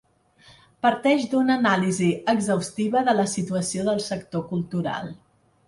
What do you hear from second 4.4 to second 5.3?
cultural.